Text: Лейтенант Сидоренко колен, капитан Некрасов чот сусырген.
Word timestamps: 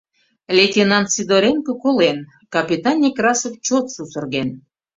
Лейтенант 0.57 1.07
Сидоренко 1.15 1.71
колен, 1.83 2.19
капитан 2.53 2.97
Некрасов 3.03 3.53
чот 3.65 3.85
сусырген. 3.93 4.49